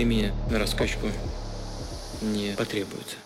[0.00, 1.08] времени на раскачку
[2.22, 3.16] не потребуется.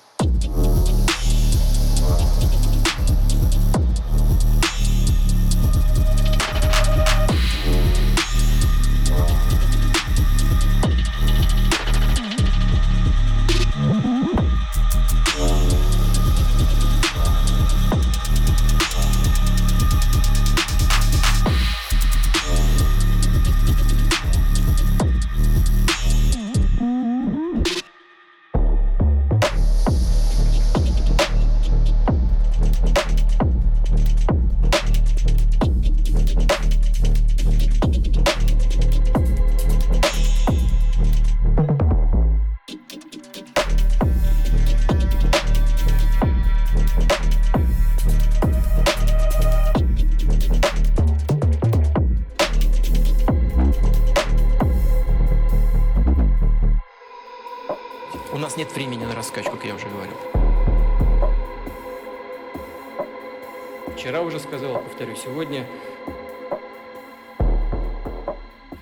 [65.24, 65.66] Сегодня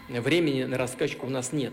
[0.08, 1.72] времени на раскачку у нас нет.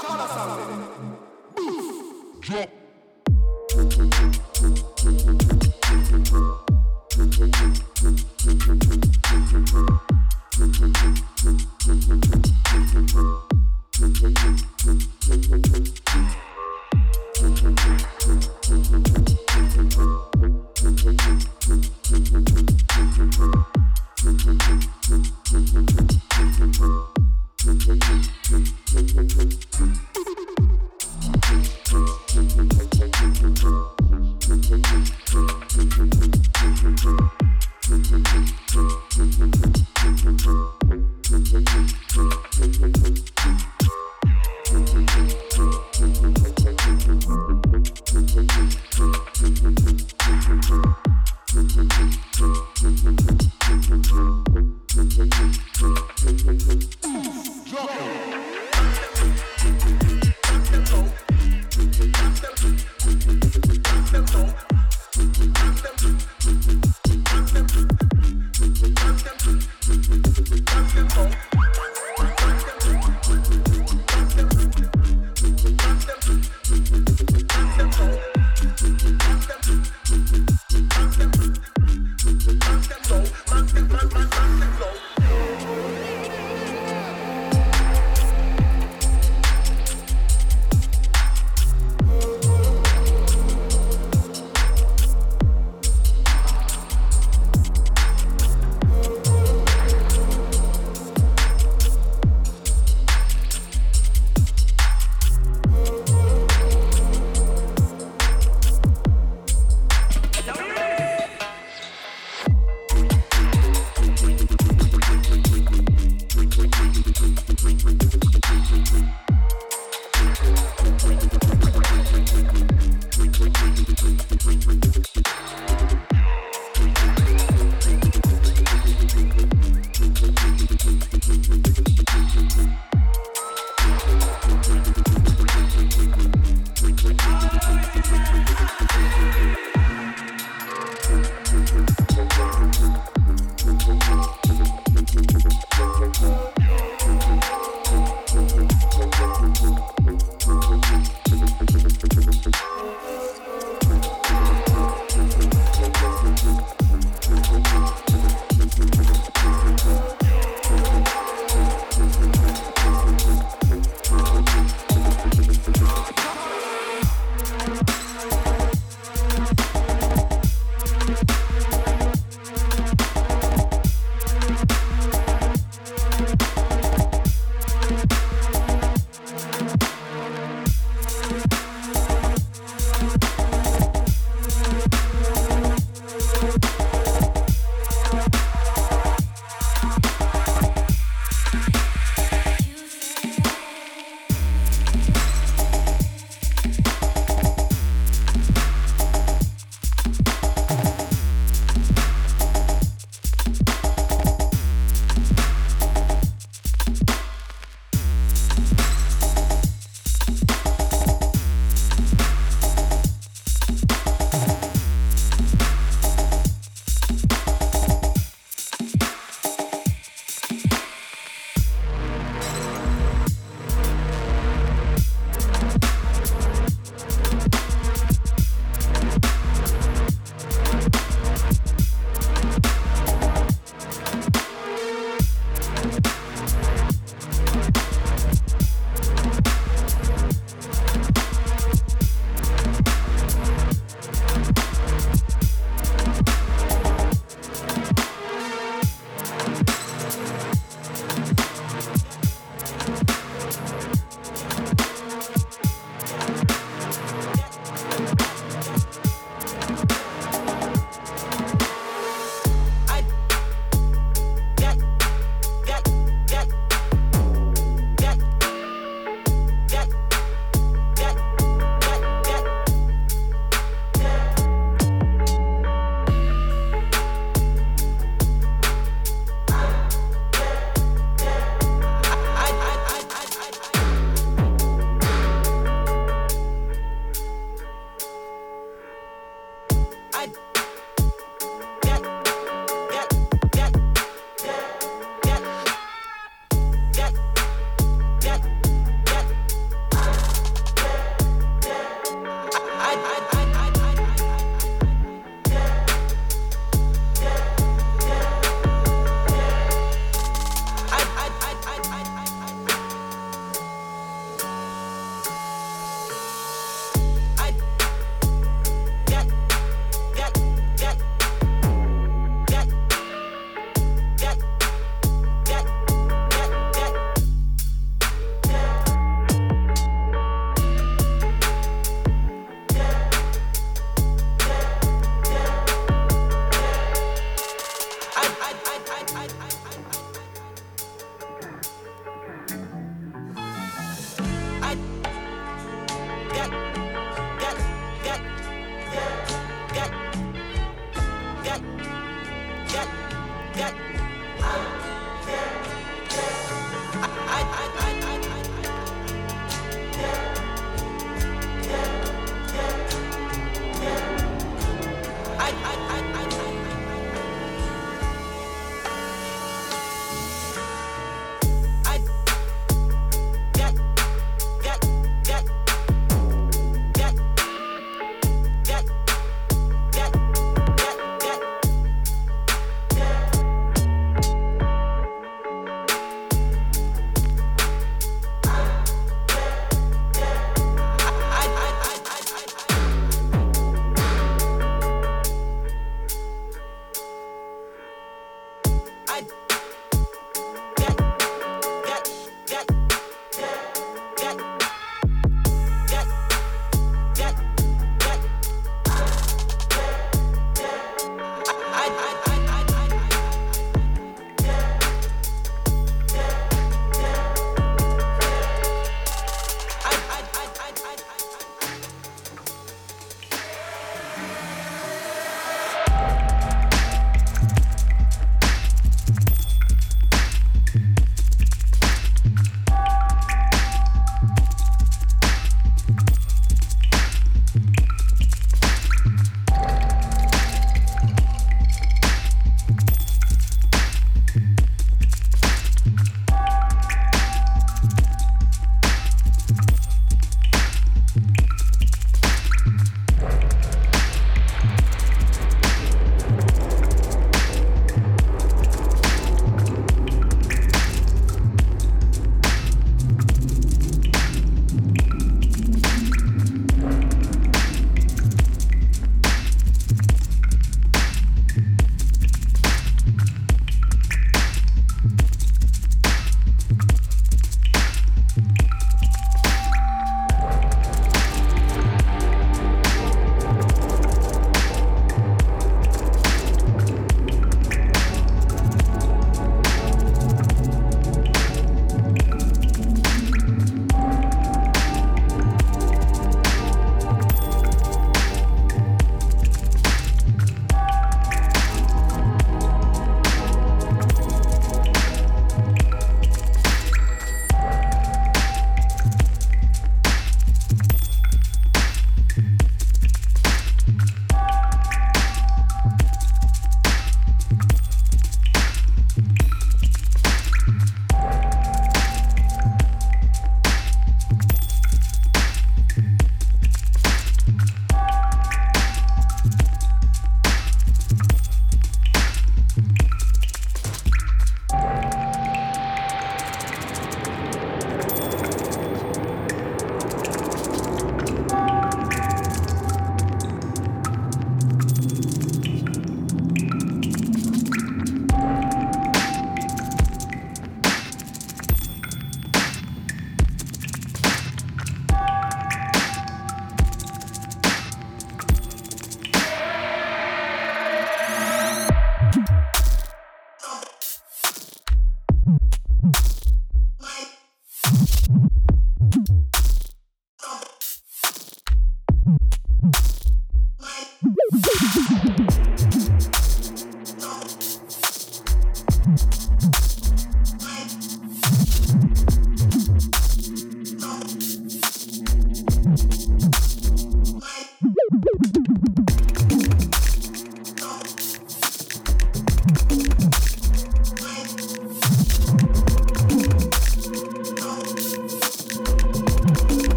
[0.00, 1.18] Chakara sounding.
[2.40, 2.77] Drop.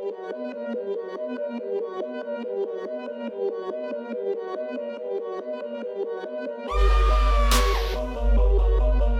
[0.00, 0.16] Thank
[9.12, 9.19] you.